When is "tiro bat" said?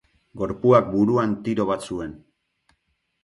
1.49-1.85